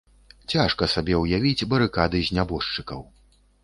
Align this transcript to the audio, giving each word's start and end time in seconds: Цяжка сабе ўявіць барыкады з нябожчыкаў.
Цяжка 0.53 0.87
сабе 0.95 1.21
ўявіць 1.25 1.67
барыкады 1.77 2.27
з 2.31 2.41
нябожчыкаў. 2.41 3.09